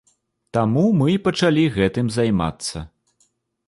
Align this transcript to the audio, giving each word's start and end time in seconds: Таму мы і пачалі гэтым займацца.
Таму 0.57 0.85
мы 1.03 1.07
і 1.17 1.21
пачалі 1.29 1.69
гэтым 1.79 2.13
займацца. 2.19 2.77